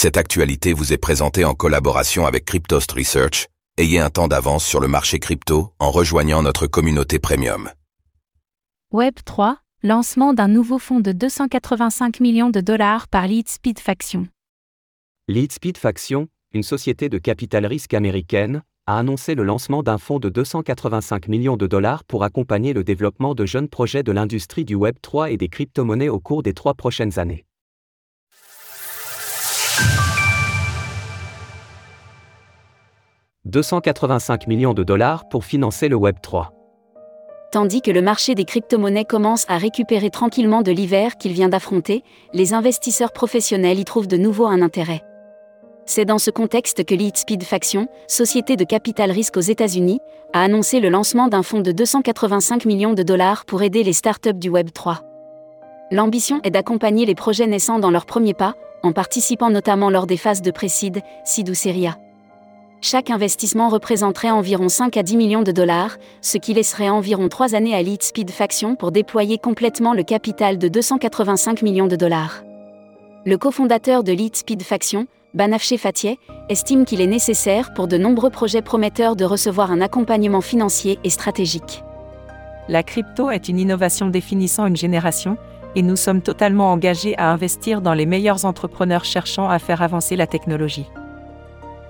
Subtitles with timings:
[0.00, 3.48] Cette actualité vous est présentée en collaboration avec Cryptost Research.
[3.78, 7.68] Ayez un temps d'avance sur le marché crypto en rejoignant notre communauté premium.
[8.92, 14.28] Web 3, lancement d'un nouveau fonds de 285 millions de dollars par Leadspeed Faction.
[15.26, 20.28] Leadspeed Faction, une société de capital risque américaine, a annoncé le lancement d'un fonds de
[20.28, 24.94] 285 millions de dollars pour accompagner le développement de jeunes projets de l'industrie du Web
[25.02, 27.47] 3 et des crypto-monnaies au cours des trois prochaines années.
[33.48, 36.48] 285 millions de dollars pour financer le Web3.
[37.50, 42.04] Tandis que le marché des crypto-monnaies commence à récupérer tranquillement de l'hiver qu'il vient d'affronter,
[42.34, 45.02] les investisseurs professionnels y trouvent de nouveau un intérêt.
[45.86, 50.00] C'est dans ce contexte que Leadspeed Faction, société de capital risque aux États-Unis,
[50.34, 54.34] a annoncé le lancement d'un fonds de 285 millions de dollars pour aider les startups
[54.34, 54.98] du Web3.
[55.90, 60.18] L'ambition est d'accompagner les projets naissants dans leurs premiers pas, en participant notamment lors des
[60.18, 61.96] phases de précide, seed ou série A.
[62.80, 67.56] Chaque investissement représenterait environ 5 à 10 millions de dollars, ce qui laisserait environ 3
[67.56, 72.44] années à Leadspeed Faction pour déployer complètement le capital de 285 millions de dollars.
[73.26, 78.62] Le cofondateur de Leadspeed Faction, Banafché Fatieh, estime qu'il est nécessaire pour de nombreux projets
[78.62, 81.82] prometteurs de recevoir un accompagnement financier et stratégique.
[82.68, 85.36] La crypto est une innovation définissant une génération,
[85.74, 90.14] et nous sommes totalement engagés à investir dans les meilleurs entrepreneurs cherchant à faire avancer
[90.14, 90.86] la technologie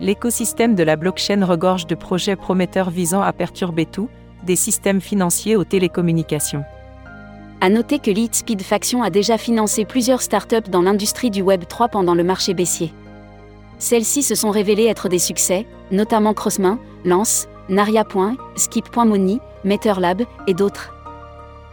[0.00, 4.08] l'écosystème de la blockchain regorge de projets prometteurs visant à perturber tout,
[4.44, 6.64] des systèmes financiers aux télécommunications.
[7.60, 11.88] À noter que Leadspeed Faction a déjà financé plusieurs startups dans l'industrie du Web 3
[11.88, 12.92] pendant le marché baissier.
[13.78, 18.04] Celles-ci se sont révélées être des succès, notamment Crossmain, Lance, Naria.,
[18.56, 20.94] Skip.money, MetterLab et d'autres.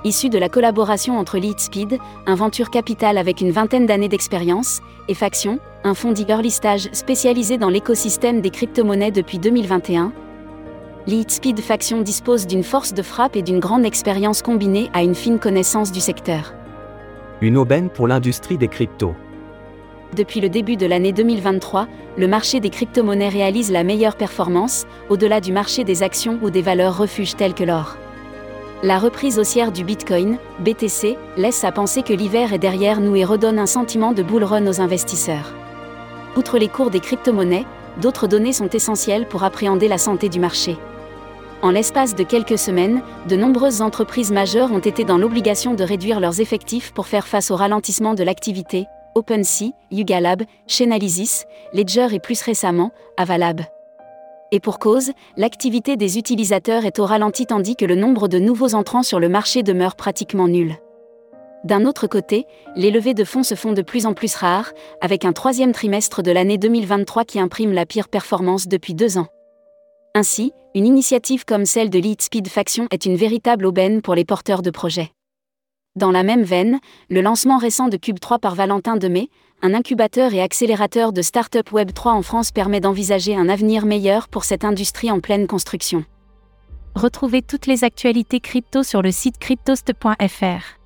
[0.06, 5.16] Issu de la collaboration entre Leadspeed, un venture capital avec une vingtaine d'années d'expérience, et
[5.16, 10.14] Faction, un fonds dit early stage spécialisé dans l'écosystème des crypto-monnaies depuis 2021,
[11.08, 15.40] Leadspeed Faction dispose d'une force de frappe et d'une grande expérience combinée à une fine
[15.40, 16.54] connaissance du secteur.
[17.42, 19.16] Une aubaine pour l'industrie des cryptos.
[20.16, 25.42] Depuis le début de l'année 2023, le marché des crypto-monnaies réalise la meilleure performance, au-delà
[25.42, 27.98] du marché des actions ou des valeurs refuges telles que l'or.
[28.86, 33.26] La reprise haussière du Bitcoin, BTC, laisse à penser que l'hiver est derrière nous et
[33.26, 35.56] redonne un sentiment de bull run aux investisseurs.
[36.38, 37.66] Outre les cours des crypto-monnaies,
[38.00, 40.78] d'autres données sont essentielles pour appréhender la santé du marché.
[41.64, 46.20] En l'espace de quelques semaines, de nombreuses entreprises majeures ont été dans l'obligation de réduire
[46.20, 48.86] leurs effectifs pour faire face au ralentissement de l'activité,
[49.16, 53.62] OpenSea, Yuga Lab, Chainalysis, Ledger et plus récemment, Avalab.
[54.56, 58.74] Et pour cause, l'activité des utilisateurs est au ralenti tandis que le nombre de nouveaux
[58.74, 60.78] entrants sur le marché demeure pratiquement nul.
[61.66, 62.46] D'un autre côté,
[62.78, 64.72] les levées de fonds se font de plus en plus rares,
[65.02, 69.28] avec un troisième trimestre de l'année 2023 qui imprime la pire performance depuis deux ans.
[70.14, 74.24] Ainsi, une initiative comme celle de Lead Speed Faction est une véritable aubaine pour les
[74.24, 75.12] porteurs de projets.
[75.98, 76.80] Dans la même veine,
[77.10, 79.28] le lancement récent de Cube 3 par Valentin Demey,
[79.62, 84.28] un incubateur et accélérateur de start-up Web 3 en France permet d'envisager un avenir meilleur
[84.28, 86.06] pour cette industrie en pleine construction.
[86.96, 90.80] Retrouvez toutes les actualités crypto sur le site cryptost.fr.